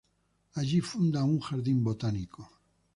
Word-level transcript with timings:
Allí 0.55 0.81
funda 0.81 1.23
un 1.23 1.39
jardín 1.39 1.83
botánico. 1.83 2.49